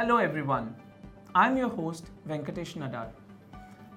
Hello 0.00 0.16
everyone. 0.16 0.74
I'm 1.34 1.58
your 1.58 1.68
host 1.68 2.06
Venkatesh 2.26 2.74
Nadar 2.74 3.08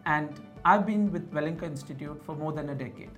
and 0.05 0.41
I've 0.65 0.85
been 0.85 1.09
with 1.13 1.31
Welingkar 1.31 1.63
Institute 1.63 2.21
for 2.25 2.35
more 2.35 2.51
than 2.51 2.71
a 2.71 2.75
decade. 2.75 3.11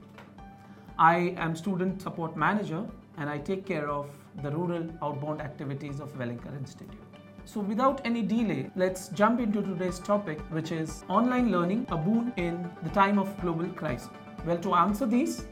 I 0.99 1.33
am 1.45 1.55
student 1.55 1.99
support 1.99 2.37
manager 2.37 2.85
and 3.17 3.27
I 3.27 3.39
take 3.39 3.65
care 3.65 3.89
of 3.89 4.11
the 4.43 4.51
rural 4.51 4.85
outbound 5.01 5.41
activities 5.41 5.99
of 5.99 6.13
Welingkar 6.19 6.55
Institute. 6.59 7.01
So 7.45 7.59
without 7.59 8.01
any 8.05 8.21
delay, 8.21 8.69
let's 8.75 9.07
jump 9.07 9.39
into 9.39 9.63
today's 9.63 9.97
topic 9.97 10.39
which 10.51 10.71
is 10.71 11.03
online 11.09 11.51
learning 11.51 11.87
a 11.89 11.97
boon 11.97 12.33
in 12.37 12.69
the 12.83 12.89
time 12.89 13.17
of 13.17 13.35
global 13.41 13.67
crisis. 13.69 14.09
Well 14.45 14.59
to 14.59 14.75
answer 14.75 15.07
these, 15.07 15.47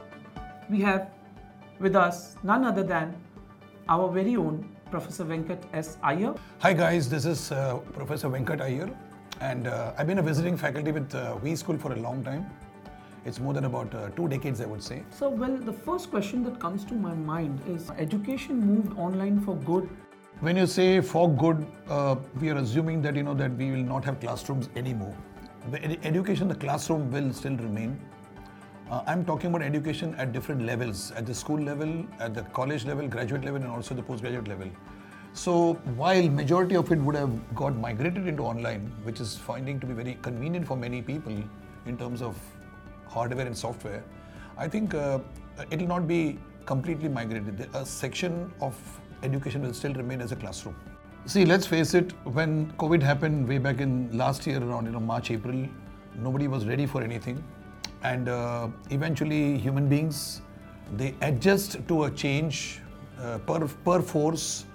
we 0.69 0.81
have 0.81 1.09
with 1.79 1.95
us 1.95 2.35
none 2.43 2.63
other 2.63 2.83
than 2.83 3.15
our 3.89 4.07
very 4.11 4.35
own 4.35 4.72
Professor 4.93 5.25
Venkat 5.25 5.63
S. 5.73 5.97
Iyer. 6.03 6.35
Hi 6.59 6.71
guys, 6.71 7.09
this 7.09 7.25
is 7.25 7.51
uh, 7.51 7.77
Professor 7.93 8.29
Venkat 8.29 8.61
Iyer 8.61 8.89
and 9.41 9.65
uh, 9.65 9.91
I've 9.97 10.05
been 10.05 10.19
a 10.19 10.21
visiting 10.21 10.55
faculty 10.55 10.91
with 10.91 11.15
uh, 11.15 11.35
We 11.41 11.55
School 11.55 11.79
for 11.79 11.93
a 11.93 11.95
long 11.95 12.23
time. 12.23 12.45
It's 13.25 13.39
more 13.39 13.55
than 13.55 13.65
about 13.65 13.95
uh, 13.95 14.09
two 14.09 14.27
decades, 14.27 14.61
I 14.61 14.67
would 14.67 14.83
say. 14.83 15.01
So, 15.09 15.29
well, 15.29 15.57
the 15.57 15.73
first 15.73 16.11
question 16.11 16.43
that 16.43 16.59
comes 16.59 16.85
to 16.85 16.93
my 16.93 17.15
mind 17.15 17.59
is 17.67 17.89
education 17.97 18.59
moved 18.59 18.95
online 18.95 19.41
for 19.41 19.55
good. 19.55 19.89
When 20.41 20.57
you 20.57 20.67
say 20.67 21.01
for 21.01 21.27
good, 21.27 21.65
uh, 21.89 22.15
we 22.39 22.51
are 22.51 22.57
assuming 22.57 23.01
that 23.01 23.15
you 23.15 23.23
know 23.23 23.33
that 23.33 23.57
we 23.57 23.71
will 23.71 23.87
not 23.93 24.05
have 24.05 24.19
classrooms 24.19 24.69
anymore. 24.75 25.15
The 25.71 25.83
ed- 25.83 25.99
education, 26.03 26.47
the 26.47 26.59
classroom 26.67 27.09
will 27.11 27.33
still 27.33 27.55
remain. 27.55 27.99
Uh, 28.93 29.01
I'm 29.07 29.25
talking 29.25 29.49
about 29.49 29.63
education 29.63 30.13
at 30.19 30.33
different 30.33 30.61
levels, 30.61 31.11
at 31.13 31.25
the 31.25 31.33
school 31.33 31.59
level, 31.59 32.05
at 32.19 32.35
the 32.35 32.43
college 32.57 32.85
level, 32.85 33.07
graduate 33.07 33.43
level, 33.43 33.59
and 33.59 33.71
also 33.71 33.95
the 33.95 34.03
postgraduate 34.03 34.47
level. 34.47 34.67
So 35.33 35.73
while 36.01 36.29
majority 36.29 36.75
of 36.75 36.91
it 36.91 36.99
would 36.99 37.15
have 37.15 37.55
got 37.55 37.75
migrated 37.75 38.27
into 38.27 38.43
online, 38.43 38.91
which 39.03 39.19
is 39.19 39.35
finding 39.35 39.79
to 39.79 39.87
be 39.87 39.93
very 39.93 40.19
convenient 40.21 40.67
for 40.67 40.77
many 40.77 41.01
people 41.01 41.35
in 41.87 41.97
terms 41.97 42.21
of 42.21 42.37
hardware 43.07 43.47
and 43.47 43.57
software, 43.57 44.03
I 44.59 44.67
think 44.67 44.93
uh, 44.93 45.17
it 45.71 45.79
will 45.79 45.87
not 45.87 46.07
be 46.07 46.37
completely 46.67 47.09
migrated. 47.09 47.67
A 47.73 47.83
section 47.87 48.53
of 48.61 48.75
education 49.23 49.63
will 49.63 49.73
still 49.73 49.95
remain 49.95 50.21
as 50.21 50.31
a 50.33 50.35
classroom. 50.35 50.75
See, 51.25 51.45
let's 51.45 51.65
face 51.65 51.95
it. 51.95 52.11
When 52.25 52.71
COVID 52.73 53.01
happened 53.01 53.47
way 53.47 53.57
back 53.57 53.81
in 53.81 54.15
last 54.15 54.45
year, 54.45 54.61
around 54.61 54.85
you 54.85 54.91
know 54.91 54.99
March, 54.99 55.31
April, 55.31 55.67
nobody 56.15 56.47
was 56.47 56.67
ready 56.67 56.85
for 56.85 57.01
anything, 57.01 57.43
and 58.03 58.29
uh, 58.29 58.67
eventually 58.89 59.57
human 59.57 59.87
beings 59.87 60.41
they 60.97 61.15
adjust 61.21 61.77
to 61.87 62.03
a 62.03 62.11
change 62.11 62.79
uh, 63.19 63.37
per 63.39 63.67
per 63.67 64.01
force. 64.01 64.65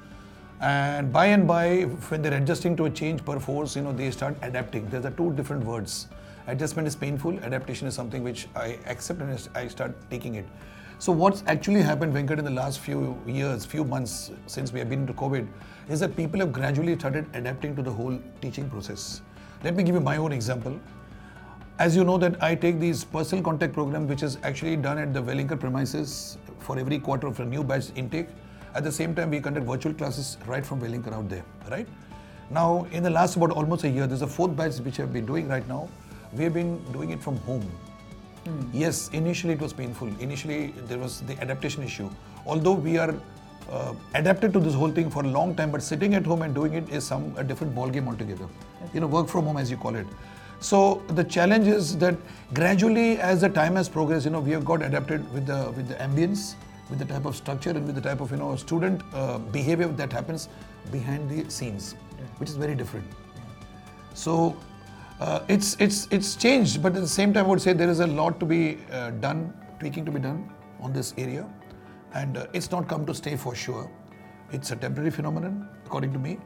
And 0.60 1.12
by 1.12 1.26
and 1.26 1.46
by 1.46 1.82
when 1.82 2.20
they're 2.20 2.34
adjusting 2.34 2.76
to 2.78 2.86
a 2.86 2.90
change 2.90 3.24
per 3.24 3.38
force 3.38 3.76
you 3.76 3.82
know 3.82 3.92
they 3.92 4.10
start 4.10 4.36
adapting. 4.42 4.88
There's 4.88 5.04
a 5.04 5.12
two 5.12 5.32
different 5.34 5.64
words. 5.64 6.08
Adjustment 6.48 6.88
is 6.88 6.96
painful. 6.96 7.38
Adaptation 7.40 7.86
is 7.86 7.94
something 7.94 8.24
which 8.24 8.48
i 8.56 8.78
accept 8.86 9.20
and 9.20 9.48
i 9.54 9.68
start 9.68 9.94
taking 10.10 10.34
it. 10.34 10.46
So 10.98 11.12
what's 11.12 11.44
actually 11.46 11.82
happened 11.82 12.12
venkat 12.12 12.38
in 12.40 12.44
the 12.44 12.56
last 12.58 12.80
few 12.80 13.16
years 13.24 13.64
few 13.64 13.84
months 13.84 14.32
since 14.46 14.72
we 14.72 14.80
have 14.80 14.90
been 14.90 15.02
into 15.02 15.12
covid 15.12 15.46
is 15.88 16.00
that 16.00 16.16
people 16.16 16.40
have 16.40 16.52
gradually 16.52 16.98
started 16.98 17.26
adapting 17.34 17.76
to 17.76 17.82
the 17.82 17.92
whole 17.92 18.18
teaching 18.40 18.68
process. 18.68 19.22
Let 19.62 19.76
me 19.76 19.84
give 19.84 19.94
you 19.94 20.00
my 20.00 20.16
own 20.16 20.32
example 20.32 20.80
as 21.78 21.94
you 21.94 22.04
know 22.04 22.18
that 22.18 22.42
I 22.42 22.54
take 22.56 22.80
these 22.80 23.04
personal 23.04 23.42
contact 23.44 23.72
program 23.72 24.08
which 24.08 24.22
is 24.24 24.36
actually 24.42 24.76
done 24.76 24.98
at 24.98 25.14
the 25.14 25.22
Welingkar 25.22 25.60
premises 25.60 26.36
for 26.58 26.76
every 26.78 26.98
quarter 26.98 27.28
of 27.28 27.38
a 27.38 27.44
new 27.44 27.62
batch 27.62 27.90
intake. 27.94 28.28
At 28.74 28.84
the 28.84 28.90
same 28.92 29.14
time, 29.14 29.30
we 29.30 29.40
conduct 29.40 29.66
virtual 29.66 29.94
classes 29.94 30.38
right 30.46 30.66
from 30.66 30.80
Welingkar 30.80 31.12
out 31.12 31.28
there, 31.28 31.44
right? 31.70 31.86
Now, 32.50 32.86
in 32.90 33.02
the 33.02 33.10
last 33.10 33.36
about 33.36 33.52
almost 33.52 33.84
a 33.84 33.88
year, 33.88 34.06
there's 34.06 34.22
a 34.22 34.26
fourth 34.26 34.56
batch 34.56 34.78
which 34.78 34.98
I've 34.98 35.12
been 35.12 35.26
doing 35.26 35.48
right 35.48 35.66
now. 35.68 35.88
We 36.32 36.44
have 36.44 36.54
been 36.54 36.82
doing 36.92 37.10
it 37.10 37.22
from 37.22 37.36
home. 37.38 37.70
Yes, 38.72 39.08
initially 39.12 39.52
it 39.52 39.60
was 39.60 39.72
painful. 39.72 40.08
Initially, 40.20 40.74
there 40.88 40.98
was 40.98 41.20
the 41.22 41.38
adaptation 41.40 41.82
issue. 41.82 42.10
Although 42.46 42.72
we 42.72 42.98
are 42.98 43.14
uh, 43.70 43.94
adapted 44.14 44.52
to 44.54 44.60
this 44.60 44.74
whole 44.74 44.90
thing 44.90 45.10
for 45.10 45.22
a 45.22 45.28
long 45.28 45.54
time, 45.54 45.70
but 45.70 45.82
sitting 45.82 46.14
at 46.14 46.26
home 46.26 46.42
and 46.42 46.54
doing 46.54 46.74
it 46.74 46.88
is 46.88 47.04
some 47.04 47.34
a 47.36 47.44
different 47.44 47.74
ball 47.74 47.88
game 47.88 48.08
altogether. 48.08 48.48
You 48.92 49.00
know, 49.00 49.06
work 49.06 49.28
from 49.28 49.44
home 49.44 49.58
as 49.58 49.70
you 49.70 49.76
call 49.76 49.94
it. 49.94 50.06
So 50.60 51.02
the 51.08 51.24
challenge 51.24 51.68
is 51.68 51.96
that 51.98 52.16
gradually, 52.52 53.18
as 53.18 53.40
the 53.40 53.48
time 53.48 53.76
has 53.76 53.88
progressed, 53.88 54.24
you 54.24 54.32
know, 54.32 54.40
we 54.40 54.50
have 54.50 54.64
got 54.64 54.82
adapted 54.82 55.32
with 55.32 55.46
the 55.46 55.72
with 55.76 55.88
the 55.88 55.94
ambience, 55.94 56.54
with 56.90 56.98
the 56.98 57.04
type 57.04 57.26
of 57.26 57.36
structure, 57.36 57.70
and 57.70 57.86
with 57.86 57.94
the 57.94 58.00
type 58.00 58.20
of 58.20 58.30
you 58.32 58.38
know 58.38 58.56
student 58.56 59.02
uh, 59.14 59.38
behavior 59.38 59.88
that 59.88 60.12
happens 60.12 60.48
behind 60.90 61.30
the 61.30 61.48
scenes, 61.50 61.94
which 62.38 62.48
is 62.48 62.56
very 62.56 62.74
different. 62.74 63.06
So 64.14 64.56
uh, 65.20 65.40
it's 65.48 65.76
it's 65.78 66.08
it's 66.10 66.34
changed, 66.34 66.82
but 66.82 66.94
at 66.96 67.02
the 67.02 67.08
same 67.08 67.32
time, 67.32 67.46
I 67.46 67.48
would 67.48 67.62
say 67.62 67.72
there 67.72 67.90
is 67.90 68.00
a 68.00 68.06
lot 68.06 68.40
to 68.40 68.46
be 68.46 68.78
uh, 68.90 69.10
done, 69.10 69.52
tweaking 69.78 70.04
to 70.06 70.10
be 70.10 70.18
done 70.18 70.50
on 70.80 70.92
this 70.92 71.14
area, 71.18 71.46
and 72.14 72.36
uh, 72.36 72.46
it's 72.52 72.70
not 72.72 72.88
come 72.88 73.06
to 73.06 73.14
stay 73.14 73.36
for 73.36 73.54
sure. 73.54 73.88
It's 74.50 74.72
a 74.72 74.76
temporary 74.76 75.10
phenomenon, 75.10 75.68
according 75.86 76.12
to 76.14 76.18
me, 76.18 76.38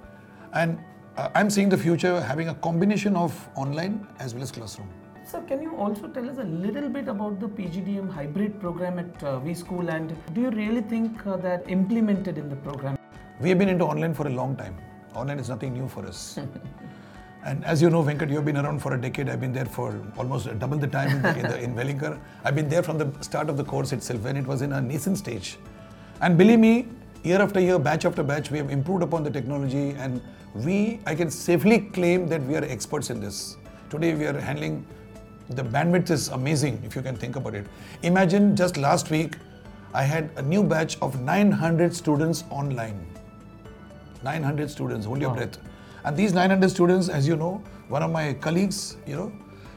and 0.52 0.78
uh, 1.16 1.28
I'm 1.34 1.50
seeing 1.50 1.68
the 1.68 1.78
future 1.78 2.20
having 2.20 2.48
a 2.48 2.54
combination 2.54 3.16
of 3.16 3.48
online 3.54 4.06
as 4.18 4.34
well 4.34 4.42
as 4.42 4.50
classroom. 4.50 4.88
So, 5.24 5.40
can 5.42 5.62
you 5.62 5.76
also 5.76 6.08
tell 6.08 6.28
us 6.28 6.38
a 6.38 6.44
little 6.44 6.88
bit 6.88 7.08
about 7.08 7.38
the 7.40 7.48
PGDM 7.48 8.10
hybrid 8.10 8.60
program 8.60 8.98
at 8.98 9.22
uh, 9.22 9.40
We 9.42 9.54
School 9.54 9.88
and 9.88 10.16
do 10.34 10.42
you 10.42 10.50
really 10.50 10.82
think 10.82 11.26
uh, 11.26 11.36
that 11.38 11.68
implemented 11.68 12.38
in 12.38 12.48
the 12.48 12.56
program? 12.56 12.98
We 13.40 13.48
have 13.50 13.58
been 13.58 13.68
into 13.68 13.84
online 13.84 14.14
for 14.14 14.26
a 14.26 14.30
long 14.30 14.56
time. 14.56 14.76
Online 15.14 15.38
is 15.38 15.48
nothing 15.48 15.74
new 15.74 15.88
for 15.88 16.04
us. 16.06 16.38
and 17.44 17.64
as 17.64 17.80
you 17.80 17.90
know, 17.90 18.02
Venkat, 18.02 18.30
you 18.30 18.36
have 18.36 18.44
been 18.44 18.56
around 18.56 18.80
for 18.80 18.94
a 18.94 19.00
decade. 19.00 19.28
I've 19.28 19.40
been 19.40 19.52
there 19.52 19.64
for 19.64 20.02
almost 20.16 20.58
double 20.58 20.78
the 20.78 20.86
time 20.86 21.10
in, 21.16 21.22
the, 21.22 21.38
in, 21.38 21.42
the, 21.42 21.60
in 21.62 21.74
Welingkar. 21.74 22.18
I've 22.44 22.54
been 22.54 22.68
there 22.68 22.82
from 22.82 22.98
the 22.98 23.12
start 23.22 23.48
of 23.48 23.56
the 23.56 23.64
course 23.64 23.92
itself 23.92 24.22
when 24.22 24.36
it 24.36 24.46
was 24.46 24.62
in 24.62 24.72
a 24.72 24.80
nascent 24.80 25.18
stage. 25.18 25.58
And 26.20 26.36
believe 26.38 26.58
me, 26.58 26.88
year 27.22 27.40
after 27.40 27.60
year, 27.60 27.78
batch 27.78 28.04
after 28.04 28.22
batch, 28.22 28.50
we 28.50 28.58
have 28.58 28.70
improved 28.70 29.02
upon 29.02 29.22
the 29.22 29.30
technology 29.30 29.90
and 29.90 30.20
we, 30.54 31.00
I 31.06 31.14
can 31.14 31.30
safely 31.30 31.80
claim 31.80 32.26
that 32.28 32.42
we 32.42 32.56
are 32.56 32.64
experts 32.64 33.10
in 33.10 33.20
this. 33.20 33.56
Today 33.90 34.14
we 34.14 34.26
are 34.26 34.38
handling, 34.38 34.86
the 35.50 35.62
bandwidth 35.62 36.10
is 36.10 36.28
amazing 36.28 36.82
if 36.84 36.96
you 36.96 37.02
can 37.02 37.16
think 37.16 37.36
about 37.36 37.54
it. 37.54 37.66
Imagine 38.02 38.56
just 38.56 38.76
last 38.76 39.10
week, 39.10 39.36
I 39.94 40.02
had 40.02 40.30
a 40.36 40.42
new 40.42 40.62
batch 40.62 40.98
of 41.00 41.20
900 41.20 41.94
students 41.94 42.44
online. 42.50 43.06
900 44.24 44.70
students, 44.70 45.06
hold 45.06 45.20
your 45.20 45.34
breath. 45.34 45.58
And 46.04 46.16
these 46.16 46.32
900 46.32 46.70
students, 46.70 47.08
as 47.08 47.28
you 47.28 47.36
know, 47.36 47.62
one 47.88 48.02
of 48.02 48.10
my 48.10 48.32
colleagues, 48.34 48.96
you 49.06 49.16
know, 49.16 49.32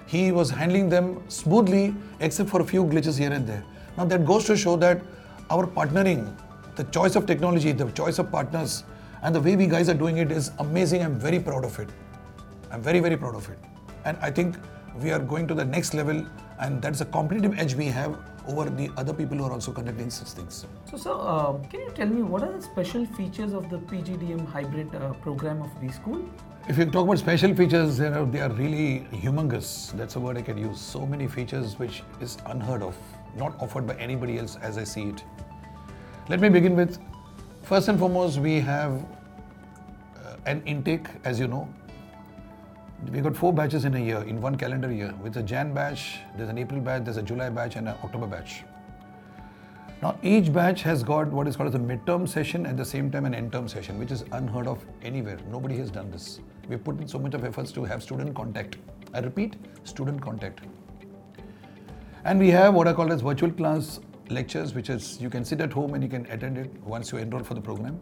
he 0.07 0.31
was 0.31 0.49
handling 0.49 0.89
them 0.89 1.21
smoothly 1.29 1.95
except 2.19 2.49
for 2.49 2.61
a 2.61 2.65
few 2.65 2.85
glitches 2.85 3.17
here 3.17 3.31
and 3.31 3.45
there. 3.47 3.63
Now 3.97 4.05
that 4.05 4.25
goes 4.25 4.45
to 4.45 4.57
show 4.57 4.75
that 4.77 5.01
our 5.49 5.67
partnering, 5.67 6.35
the 6.75 6.83
choice 6.85 7.15
of 7.15 7.25
technology, 7.25 7.71
the 7.71 7.89
choice 7.91 8.19
of 8.19 8.31
partners, 8.31 8.83
and 9.23 9.33
the 9.33 9.41
way 9.41 9.55
we 9.55 9.67
guys 9.67 9.89
are 9.89 9.93
doing 9.93 10.17
it 10.17 10.31
is 10.31 10.51
amazing. 10.59 11.01
I'm 11.01 11.17
very 11.17 11.39
proud 11.39 11.65
of 11.65 11.79
it. 11.79 11.89
I'm 12.71 12.81
very, 12.81 12.99
very 12.99 13.17
proud 13.17 13.35
of 13.35 13.49
it. 13.49 13.57
And 14.03 14.17
I 14.21 14.29
think 14.29 14.57
we 15.01 15.11
are 15.11 15.19
going 15.19 15.47
to 15.47 15.53
the 15.53 15.65
next 15.65 15.93
level, 15.93 16.25
and 16.59 16.81
that's 16.81 17.01
a 17.01 17.05
competitive 17.05 17.57
edge 17.57 17.75
we 17.75 17.87
have 17.87 18.17
over 18.47 18.69
the 18.69 18.91
other 18.97 19.13
people 19.13 19.37
who 19.37 19.45
are 19.45 19.51
also 19.51 19.71
conducting 19.71 20.09
such 20.09 20.29
things. 20.29 20.65
So, 20.89 20.97
sir, 20.97 21.11
uh, 21.11 21.53
can 21.69 21.81
you 21.81 21.91
tell 21.95 22.07
me 22.07 22.21
what 22.21 22.43
are 22.43 22.51
the 22.51 22.61
special 22.61 23.05
features 23.05 23.53
of 23.53 23.69
the 23.69 23.77
PGDM 23.77 24.45
hybrid 24.47 24.93
uh, 24.93 25.13
program 25.13 25.61
of 25.61 25.81
We 25.81 25.89
School? 25.89 26.23
If 26.67 26.77
you 26.77 26.85
talk 26.85 27.05
about 27.05 27.19
special 27.19 27.55
features, 27.55 27.97
they 27.97 28.07
are, 28.07 28.25
they 28.25 28.41
are 28.41 28.51
really 28.51 29.07
humongous. 29.11 29.91
That's 29.93 30.15
a 30.15 30.19
word 30.19 30.37
I 30.37 30.41
can 30.41 30.57
use. 30.57 30.79
So 30.79 31.05
many 31.05 31.27
features 31.27 31.79
which 31.79 32.03
is 32.21 32.37
unheard 32.47 32.81
of, 32.81 32.95
not 33.35 33.55
offered 33.61 33.87
by 33.87 33.95
anybody 33.95 34.39
else 34.39 34.57
as 34.61 34.77
I 34.77 34.83
see 34.83 35.09
it. 35.09 35.23
Let 36.27 36.39
me 36.39 36.49
begin 36.49 36.75
with 36.75 36.97
first 37.61 37.87
and 37.87 37.99
foremost, 37.99 38.39
we 38.39 38.59
have 38.59 38.93
uh, 40.17 40.37
an 40.47 40.63
intake, 40.65 41.05
as 41.23 41.39
you 41.39 41.47
know. 41.47 41.69
We 43.11 43.21
got 43.21 43.37
four 43.37 43.53
batches 43.53 43.85
in 43.85 43.93
a 43.93 43.99
year, 43.99 44.23
in 44.23 44.41
one 44.41 44.55
calendar 44.55 44.91
year. 44.91 45.13
With 45.21 45.37
a 45.37 45.43
Jan 45.43 45.71
batch, 45.71 46.17
there's 46.35 46.49
an 46.49 46.57
April 46.57 46.81
batch, 46.81 47.03
there's 47.03 47.17
a 47.17 47.21
July 47.21 47.49
batch, 47.49 47.75
and 47.75 47.87
an 47.87 47.95
October 48.03 48.25
batch. 48.25 48.63
Now, 50.01 50.17
each 50.23 50.51
batch 50.51 50.81
has 50.81 51.03
got 51.03 51.27
what 51.27 51.47
is 51.47 51.55
called 51.55 51.69
as 51.69 51.75
a 51.75 51.79
midterm 51.79 52.27
session 52.27 52.65
at 52.65 52.75
the 52.75 52.85
same 52.85 53.11
time 53.11 53.25
an 53.25 53.35
end 53.35 53.51
term 53.51 53.67
session, 53.67 53.99
which 53.99 54.09
is 54.09 54.25
unheard 54.31 54.65
of 54.65 54.83
anywhere. 55.03 55.37
Nobody 55.51 55.77
has 55.77 55.91
done 55.91 56.09
this. 56.09 56.39
We've 56.67 56.83
put 56.83 56.99
in 56.99 57.07
so 57.07 57.19
much 57.19 57.35
of 57.35 57.43
efforts 57.43 57.71
to 57.73 57.83
have 57.83 58.01
student 58.01 58.35
contact. 58.35 58.77
I 59.13 59.19
repeat, 59.19 59.57
student 59.83 60.23
contact. 60.23 60.61
And 62.23 62.39
we 62.39 62.49
have 62.49 62.73
what 62.73 62.87
are 62.87 62.95
called 62.95 63.11
as 63.11 63.21
virtual 63.21 63.51
class 63.51 63.99
lectures, 64.29 64.73
which 64.73 64.89
is 64.89 65.19
you 65.21 65.29
can 65.29 65.45
sit 65.45 65.61
at 65.61 65.71
home 65.71 65.93
and 65.93 66.03
you 66.03 66.09
can 66.09 66.25
attend 66.27 66.57
it 66.57 66.71
once 66.83 67.11
you 67.11 67.17
enroll 67.17 67.43
for 67.43 67.53
the 67.53 67.61
program. 67.61 67.99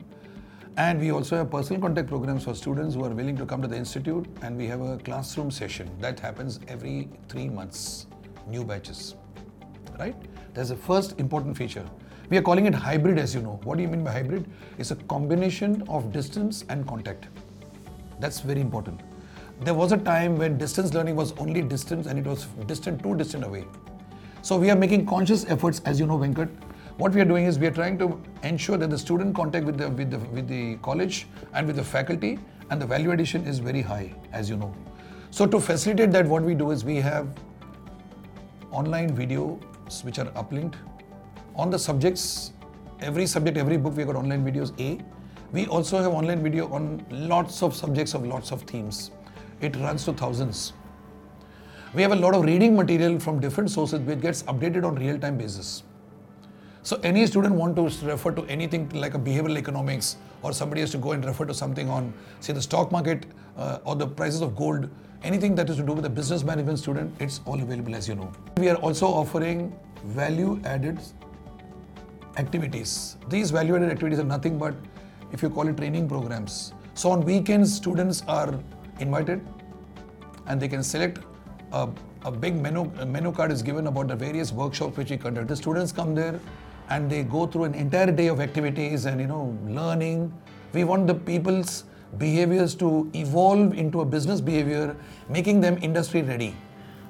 And 0.78 1.00
we 1.00 1.12
also 1.12 1.38
have 1.38 1.52
personal 1.52 1.82
contact 1.82 2.08
programs 2.08 2.46
for 2.46 2.56
students 2.56 2.96
who 2.96 3.06
are 3.06 3.10
willing 3.10 3.38
to 3.38 3.46
come 3.46 3.62
to 3.62 3.68
the 3.68 3.76
institute. 3.76 4.26
And 4.42 4.58
we 4.58 4.66
have 4.68 4.82
a 4.82 4.98
classroom 4.98 5.52
session 5.52 5.90
that 6.00 6.20
happens 6.20 6.60
every 6.68 7.10
three 7.30 7.48
months, 7.48 8.08
new 8.48 8.64
batches. 8.64 9.16
Right? 10.00 10.16
There's 10.56 10.72
a 10.72 10.76
first 10.76 11.20
important 11.20 11.56
feature. 11.56 11.86
We 12.30 12.38
are 12.38 12.42
calling 12.42 12.66
it 12.66 12.74
hybrid, 12.74 13.20
as 13.20 13.36
you 13.36 13.42
know. 13.42 13.60
What 13.64 13.78
do 13.78 13.84
you 13.84 13.88
mean 13.88 14.04
by 14.04 14.14
hybrid? 14.14 14.50
It's 14.80 14.90
a 14.90 14.96
combination 14.96 15.84
of 15.88 16.12
distance 16.12 16.66
and 16.70 16.88
contact. 16.88 17.28
That's 18.20 18.40
very 18.40 18.62
important. 18.62 19.02
There 19.62 19.74
was 19.76 19.92
a 19.92 19.98
time 19.98 20.38
when 20.38 20.58
distance 20.58 20.94
learning 20.94 21.16
was 21.16 21.34
only 21.34 21.62
distance 21.62 22.08
and 22.08 22.18
it 22.18 22.26
was 22.26 22.46
distant, 22.66 23.04
too 23.04 23.16
distant 23.16 23.44
away. 23.44 23.66
So 24.44 24.58
we 24.58 24.70
are 24.70 24.76
making 24.76 25.06
conscious 25.06 25.46
efforts, 25.46 25.82
as 25.86 26.02
you 26.02 26.06
know, 26.06 26.18
Venkat. 26.18 26.50
What 26.98 27.14
we 27.14 27.22
are 27.22 27.26
doing 27.26 27.46
is 27.46 27.58
we 27.58 27.68
are 27.68 27.72
trying 27.72 27.98
to 28.00 28.22
ensure 28.44 28.76
that 28.78 28.90
the 28.90 28.98
student 28.98 29.34
contact 29.34 29.66
with 29.66 29.78
the 29.78 29.90
with 29.90 30.12
the 30.12 30.20
with 30.38 30.50
the 30.50 30.76
college 30.88 31.28
and 31.54 31.66
with 31.66 31.78
the 31.78 31.84
faculty 31.92 32.38
and 32.70 32.82
the 32.82 32.86
value 32.86 33.12
addition 33.12 33.48
is 33.48 33.60
very 33.60 33.82
high, 33.82 34.14
as 34.34 34.50
you 34.50 34.58
know. 34.58 34.76
So 35.32 35.46
to 35.46 35.62
facilitate 35.62 36.12
that, 36.12 36.26
what 36.26 36.44
we 36.44 36.56
do 36.56 36.72
is 36.72 36.84
we 36.84 36.98
have 36.98 37.30
online 38.72 39.16
videos 39.16 40.04
which 40.04 40.20
are 40.20 40.30
uplinked 40.44 40.76
on 41.56 41.70
the 41.70 41.80
subjects. 41.80 42.52
Every 43.00 43.26
subject, 43.26 43.58
every 43.58 43.78
book, 43.78 43.96
we 43.96 44.04
got 44.04 44.18
online 44.18 44.46
videos. 44.46 44.78
A. 44.78 45.02
We 45.54 45.68
also 45.68 46.02
have 46.02 46.12
online 46.12 46.44
video 46.44 46.68
on 46.68 47.06
lots 47.10 47.64
of 47.64 47.74
subjects 47.74 48.14
of 48.14 48.26
lots 48.26 48.52
of 48.52 48.64
themes. 48.64 49.12
It 49.62 49.78
runs 49.78 50.04
to 50.04 50.12
thousands. 50.12 50.74
We 51.96 52.02
have 52.02 52.12
a 52.12 52.16
lot 52.16 52.34
of 52.34 52.44
reading 52.44 52.76
material 52.76 53.20
from 53.20 53.40
different 53.40 53.70
sources 53.70 54.00
which 54.00 54.20
gets 54.20 54.42
updated 54.44 54.84
on 54.84 54.96
real-time 54.96 55.38
basis. 55.38 55.84
So 56.82 57.00
any 57.04 57.28
student 57.28 57.54
want 57.54 57.76
to 57.76 57.84
refer 58.04 58.32
to 58.32 58.44
anything 58.46 58.90
like 58.90 59.14
a 59.14 59.20
behavioral 59.20 59.60
economics 59.60 60.18
or 60.42 60.54
somebody 60.54 60.82
has 60.82 60.90
to 60.94 60.98
go 60.98 61.12
and 61.12 61.24
refer 61.24 61.46
to 61.46 61.54
something 61.54 61.92
on 61.92 62.12
say 62.40 62.52
the 62.52 62.62
stock 62.64 62.92
market 62.92 63.28
uh, 63.58 63.78
or 63.86 63.96
the 63.96 64.08
prices 64.08 64.42
of 64.42 64.56
gold, 64.56 64.90
anything 65.22 65.54
that 65.54 65.70
is 65.70 65.78
to 65.78 65.84
do 65.84 65.94
with 65.94 66.06
a 66.06 66.10
business 66.10 66.44
management 66.44 66.80
student, 66.80 67.14
it's 67.20 67.42
all 67.46 67.62
available 67.62 67.94
as 67.94 68.08
you 68.08 68.16
know. 68.16 68.32
We 68.58 68.70
are 68.70 68.78
also 68.78 69.06
offering 69.06 69.80
value 70.04 70.60
added 70.66 71.00
activities. 72.38 73.18
These 73.30 73.52
value 73.52 73.76
added 73.76 73.92
activities 73.92 74.18
are 74.18 74.24
nothing 74.24 74.58
but 74.58 74.74
if 75.32 75.44
you 75.44 75.50
call 75.52 75.68
it 75.68 75.78
training 75.78 76.10
programs. 76.10 76.74
So 76.96 77.12
on 77.12 77.24
weekends 77.24 77.72
students 77.72 78.24
are 78.28 78.60
invited 79.00 79.46
and 80.48 80.60
they 80.60 80.68
can 80.68 80.82
select 80.82 81.20
a, 81.74 81.90
a 82.24 82.32
big 82.32 82.56
menu, 82.56 82.90
a 83.00 83.06
menu 83.06 83.32
card 83.32 83.52
is 83.52 83.62
given 83.62 83.88
about 83.88 84.08
the 84.08 84.16
various 84.16 84.52
workshops 84.52 84.96
which 84.96 85.10
we 85.10 85.18
conduct. 85.18 85.48
The 85.48 85.56
students 85.56 85.92
come 85.92 86.16
there 86.16 86.40
and 86.90 87.10
they 87.10 87.24
go 87.24 87.48
through 87.48 87.66
an 87.66 87.74
entire 87.74 88.12
day 88.12 88.28
of 88.28 88.40
activities 88.40 89.06
and 89.06 89.20
you 89.20 89.28
know 89.28 89.58
learning. 89.68 90.32
We 90.74 90.84
want 90.84 91.08
the 91.08 91.16
people's 91.16 91.86
behaviors 92.18 92.76
to 92.76 93.10
evolve 93.14 93.74
into 93.74 94.02
a 94.02 94.06
business 94.06 94.40
behavior, 94.40 94.96
making 95.30 95.62
them 95.62 95.80
industry 95.82 96.22
ready. 96.22 96.56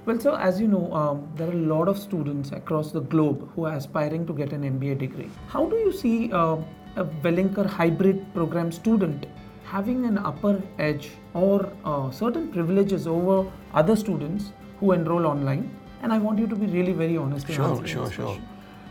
Well, 0.05 0.19
so 0.19 0.35
as 0.35 0.59
you 0.59 0.67
know, 0.67 0.93
um, 0.93 1.29
there 1.35 1.47
are 1.47 1.53
a 1.53 1.65
lot 1.73 1.87
of 1.87 1.97
students 1.97 2.51
across 2.51 2.91
the 2.91 2.99
globe 3.01 3.49
who 3.55 3.65
are 3.65 3.75
aspiring 3.75 4.25
to 4.27 4.33
get 4.33 4.51
an 4.51 4.63
MBA 4.63 4.99
degree. 4.99 5.29
How 5.47 5.65
do 5.65 5.75
you 5.77 5.91
see 5.93 6.31
uh, 6.31 6.57
a 6.95 7.05
Welingkar 7.05 7.65
hybrid 7.65 8.33
program 8.33 8.71
student 8.71 9.25
having 9.73 10.05
an 10.05 10.17
upper 10.29 10.61
edge 10.77 11.11
or 11.33 11.71
uh, 11.83 12.11
certain 12.11 12.49
privileges 12.55 13.07
over 13.07 13.51
other 13.73 13.95
students 13.95 14.51
who 14.79 14.91
enroll 14.91 15.25
online? 15.25 15.63
And 16.03 16.13
I 16.13 16.19
want 16.19 16.37
you 16.37 16.47
to 16.47 16.55
be 16.55 16.67
really 16.67 16.93
very 16.93 17.17
honest. 17.17 17.47
Sure, 17.47 17.87
sure, 17.87 18.11
sure. 18.11 18.37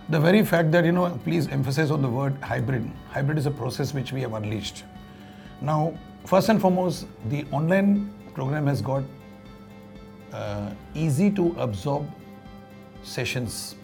The 0.08 0.18
very 0.18 0.44
fact 0.44 0.72
that, 0.72 0.84
you 0.84 0.92
know, 0.92 1.08
please 1.24 1.46
emphasize 1.46 1.92
on 1.92 2.02
the 2.02 2.08
word 2.08 2.36
hybrid. 2.42 2.90
Hybrid 3.10 3.38
is 3.38 3.46
a 3.46 3.50
process 3.50 3.94
which 3.94 4.12
we 4.12 4.22
have 4.22 4.34
unleashed. 4.34 4.82
Now, 5.60 5.94
first 6.24 6.48
and 6.48 6.60
foremost, 6.60 7.06
the 7.28 7.44
online 7.52 8.12
program 8.34 8.66
has 8.66 8.82
got 8.82 9.04
uh, 10.32 10.70
easy 10.94 11.30
to 11.30 11.54
absorb 11.58 12.10
sessions. 13.04 13.76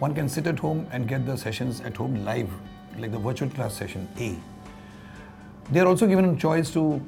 One 0.00 0.14
can 0.14 0.28
sit 0.28 0.46
at 0.46 0.58
home 0.58 0.86
and 0.92 1.08
get 1.08 1.24
the 1.24 1.36
sessions 1.36 1.80
at 1.80 1.96
home 1.96 2.24
live, 2.24 2.50
like 2.98 3.12
the 3.12 3.18
virtual 3.18 3.48
class 3.48 3.72
session 3.72 4.08
A. 4.18 4.36
They 5.70 5.80
are 5.80 5.86
also 5.86 6.06
given 6.06 6.24
a 6.24 6.36
choice 6.36 6.70
to 6.72 7.00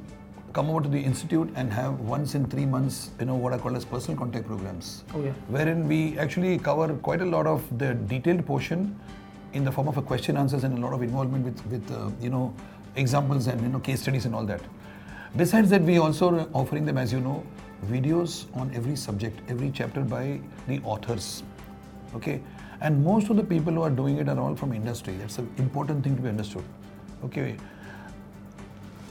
come 0.53 0.69
over 0.69 0.81
to 0.81 0.87
the 0.89 0.99
institute 0.99 1.51
and 1.55 1.71
have 1.73 1.99
once 1.99 2.33
in 2.33 2.45
three 2.45 2.65
months, 2.65 3.11
you 3.19 3.25
know, 3.25 3.35
what 3.35 3.51
are 3.51 3.59
called 3.59 3.75
as 3.75 3.83
personal 3.83 4.17
contact 4.17 4.47
programs. 4.47 5.03
Oh, 5.13 5.21
yeah. 5.21 5.31
wherein 5.49 5.87
we 5.87 6.17
actually 6.17 6.57
cover 6.57 6.93
quite 7.07 7.21
a 7.21 7.25
lot 7.25 7.45
of 7.45 7.61
the 7.77 7.93
detailed 7.93 8.45
portion 8.45 8.97
in 9.51 9.65
the 9.65 9.71
form 9.71 9.89
of 9.89 9.97
a 9.97 10.01
question 10.01 10.37
answers 10.37 10.63
and 10.63 10.77
a 10.77 10.81
lot 10.81 10.93
of 10.93 11.03
involvement 11.03 11.43
with, 11.43 11.65
with 11.67 11.91
uh, 11.91 12.09
you 12.21 12.29
know 12.29 12.53
examples 12.95 13.47
and 13.47 13.61
you 13.61 13.67
know 13.67 13.79
case 13.79 14.01
studies 14.01 14.25
and 14.25 14.33
all 14.33 14.45
that. 14.45 14.61
Besides 15.35 15.69
that 15.71 15.81
we 15.81 15.97
also 15.97 16.33
are 16.33 16.47
offering 16.53 16.85
them 16.85 16.97
as 16.97 17.11
you 17.11 17.19
know 17.19 17.43
videos 17.87 18.45
on 18.55 18.71
every 18.73 18.95
subject 18.95 19.41
every 19.49 19.71
chapter 19.71 20.01
by 20.01 20.39
the 20.67 20.79
authors. 20.85 21.43
Okay? 22.15 22.41
And 22.79 23.03
most 23.03 23.29
of 23.29 23.35
the 23.35 23.43
people 23.43 23.73
who 23.73 23.81
are 23.81 23.89
doing 23.89 24.17
it 24.17 24.29
are 24.29 24.39
all 24.39 24.55
from 24.55 24.71
industry. 24.71 25.15
That's 25.17 25.37
an 25.37 25.53
important 25.57 26.03
thing 26.03 26.15
to 26.15 26.21
be 26.21 26.29
understood. 26.29 26.63
Okay 27.25 27.57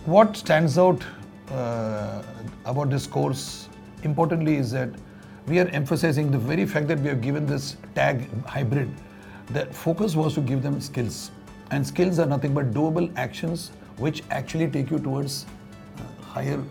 what 0.07 0.37
stands 0.37 0.77
out 0.77 1.03
uh, 1.51 2.23
about 2.67 2.91
this 2.91 3.07
course 3.07 3.71
importantly 4.03 4.57
is 4.57 4.71
that 4.71 4.91
we 5.47 5.59
are 5.59 5.67
emphasizing 5.69 6.31
the 6.31 6.39
very 6.39 6.67
fact 6.67 6.89
that 6.89 6.99
we 7.01 7.09
have 7.09 7.23
given 7.23 7.47
this 7.47 7.77
tag 7.95 8.29
hybrid. 8.45 8.91
The 9.53 9.65
focus 9.67 10.15
was 10.15 10.35
to 10.35 10.43
give 10.43 10.63
them 10.63 10.79
skills. 10.81 11.31
And 11.71 11.87
skills 11.87 12.19
are 12.19 12.27
nothing 12.27 12.53
but 12.53 12.73
doable 12.73 13.11
actions 13.17 13.71
which 13.97 14.23
actually 14.31 14.69
take 14.69 14.91
you 14.91 14.99
towards 14.99 15.47
uh, 15.97 16.23
higher 16.23 16.63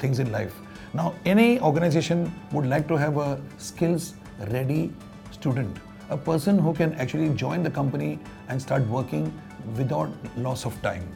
things 0.00 0.18
in 0.18 0.32
life. 0.32 0.54
Now 0.92 1.14
any 1.24 1.60
organization 1.60 2.32
would 2.50 2.66
like 2.66 2.88
to 2.88 2.96
have 2.96 3.16
a 3.16 3.40
skills 3.58 4.14
ready 4.48 4.92
student 5.30 5.76
a 6.10 6.16
person 6.16 6.58
who 6.58 6.74
can 6.74 6.92
actually 6.94 7.28
join 7.30 7.62
the 7.62 7.70
company 7.70 8.18
and 8.48 8.60
start 8.60 8.86
working 8.88 9.32
without 9.76 10.10
loss 10.36 10.66
of 10.66 10.80
time 10.82 11.08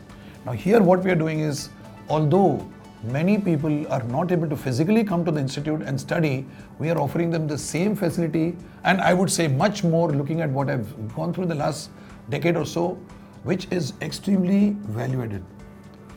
now, 0.46 0.52
here 0.52 0.80
what 0.80 1.02
we 1.02 1.10
are 1.10 1.16
doing 1.16 1.40
is, 1.40 1.70
although 2.08 2.64
many 3.02 3.36
people 3.36 3.84
are 3.92 4.02
not 4.04 4.30
able 4.30 4.48
to 4.48 4.56
physically 4.56 5.02
come 5.02 5.24
to 5.24 5.32
the 5.32 5.40
institute 5.40 5.82
and 5.82 6.00
study, 6.00 6.46
we 6.78 6.88
are 6.88 6.98
offering 6.98 7.30
them 7.30 7.48
the 7.48 7.58
same 7.58 7.96
facility, 7.96 8.56
and 8.84 9.00
I 9.00 9.12
would 9.12 9.28
say 9.28 9.48
much 9.48 9.82
more 9.82 10.12
looking 10.12 10.40
at 10.42 10.50
what 10.50 10.70
I've 10.70 10.86
gone 11.16 11.34
through 11.34 11.44
in 11.44 11.48
the 11.48 11.56
last 11.56 11.90
decade 12.30 12.56
or 12.56 12.64
so, 12.64 12.96
which 13.42 13.66
is 13.72 13.92
extremely 14.00 14.76
value 15.00 15.20
added. 15.24 15.42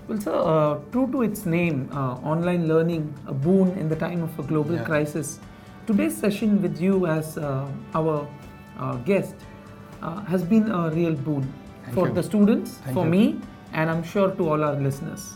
Well, 0.08 0.22
sir, 0.22 0.36
uh, 0.36 0.80
true 0.92 1.12
to 1.12 1.24
its 1.24 1.48
name, 1.48 1.90
uh, 1.92 2.14
online 2.34 2.68
learning, 2.68 3.12
a 3.26 3.34
boon 3.34 3.72
in 3.80 3.90
the 3.90 3.96
time 3.96 4.22
of 4.22 4.38
a 4.38 4.44
global 4.44 4.76
Yeah. 4.76 4.84
crisis. 4.84 5.40
Today's 5.88 6.16
session 6.16 6.62
with 6.62 6.80
you 6.80 7.08
as 7.08 7.36
uh, 7.36 7.66
our 7.96 8.28
uh, 8.78 8.96
guest 8.98 9.34
uh, 10.04 10.22
has 10.26 10.44
been 10.44 10.70
a 10.72 10.92
real 10.92 11.16
boon 11.16 11.52
Thank 11.84 11.96
for 11.96 12.08
you. 12.08 12.14
the 12.14 12.22
students, 12.24 12.78
Thank 12.86 12.94
for 12.94 13.06
you. 13.06 13.12
me, 13.12 13.42
and 13.74 13.90
I'm 13.90 14.04
sure 14.04 14.32
to 14.32 14.50
all 14.50 14.64
our 14.64 14.76
listeners. 14.76 15.34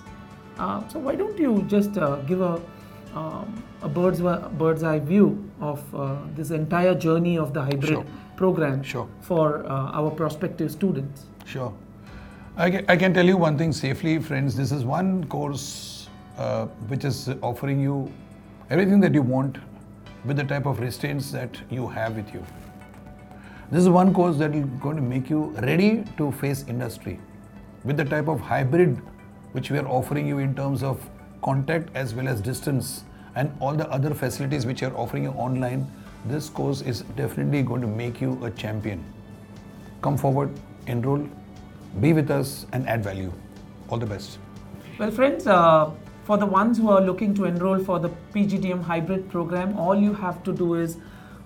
Uh, 0.58 0.88
so 0.88 1.00
why 1.00 1.16
don't 1.16 1.38
you 1.38 1.64
just 1.68 1.98
uh, 1.98 2.18
give 2.28 2.42
a 2.42 2.62
um, 3.16 3.64
a 3.84 3.90
bird's 3.90 4.22
bird's 4.58 4.84
eye 4.84 5.00
view 5.00 5.48
of 5.62 5.84
uh, 5.96 6.18
this 6.36 6.52
entire 6.52 6.96
journey 6.96 7.38
of 7.38 7.54
the 7.54 7.62
hybrid 7.62 7.90
Sure. 7.90 8.06
program 8.36 8.82
Sure. 8.84 9.08
for 9.22 9.66
uh, 9.66 9.92
our 10.00 10.10
prospective 10.10 10.72
students? 10.72 11.26
Sure. 11.46 11.74
I 12.58 12.70
can, 12.70 12.86
I 12.88 12.96
can 12.96 13.14
tell 13.14 13.26
you 13.26 13.38
one 13.38 13.58
thing 13.58 13.72
safely, 13.72 14.20
friends. 14.20 14.56
This 14.56 14.72
is 14.72 14.84
one 14.86 15.26
course 15.26 16.10
uh, 16.38 16.66
which 16.88 17.04
is 17.06 17.30
offering 17.42 17.80
you 17.80 18.12
everything 18.70 19.00
that 19.02 19.14
you 19.14 19.22
want 19.22 19.58
with 20.26 20.38
the 20.38 20.44
type 20.44 20.66
of 20.66 20.80
restraints 20.80 21.32
that 21.32 21.60
you 21.70 21.88
have 21.88 22.16
with 22.16 22.34
you. 22.34 22.44
This 23.72 23.82
is 23.82 23.90
one 23.90 24.14
course 24.14 24.38
that 24.38 24.56
is 24.56 24.66
going 24.82 24.96
to 24.96 25.02
make 25.02 25.30
you 25.30 25.46
ready 25.60 26.04
to 26.18 26.32
face 26.32 26.64
industry 26.68 27.20
with 27.84 27.98
the 27.98 28.06
type 28.06 28.28
of 28.28 28.40
hybrid 28.40 29.02
which 29.54 29.70
we 29.70 29.78
are 29.78 29.88
offering 29.88 30.28
you 30.28 30.40
in 30.40 30.56
terms 30.56 30.84
of 30.84 31.10
contact 31.44 31.90
as 31.96 32.14
well 32.14 32.28
as 32.28 32.42
distance 32.42 33.04
and 33.36 33.52
all 33.60 33.74
the 33.74 33.90
other 33.90 34.14
facilities 34.14 34.66
which 34.66 34.84
are 34.84 34.96
offering 34.96 35.24
you 35.24 35.32
online. 35.32 35.90
This 36.26 36.50
course 36.50 36.82
is 36.82 37.02
definitely 37.18 37.64
going 37.64 37.82
to 37.82 37.88
make 37.88 38.22
you 38.22 38.44
a 38.46 38.52
champion 38.52 39.04
come 40.04 40.18
forward, 40.18 40.52
enroll, 40.86 41.28
be 42.02 42.14
with 42.14 42.30
us, 42.30 42.68
and 42.74 42.88
add 42.88 43.04
value. 43.04 43.32
All 43.90 43.98
the 43.98 44.06
best. 44.06 44.38
Well, 45.00 45.10
friends, 45.12 45.48
uh, 45.48 45.90
for 46.26 46.38
the 46.38 46.46
ones 46.46 46.78
who 46.78 46.90
are 46.90 47.02
looking 47.02 47.34
to 47.36 47.46
enroll 47.46 47.80
for 47.80 48.00
the 48.00 48.10
PGDM 48.36 48.84
hybrid 48.84 49.30
program, 49.30 49.78
all 49.78 49.96
you 49.96 50.14
have 50.14 50.44
to 50.44 50.54
do 50.54 50.76
is 50.76 50.98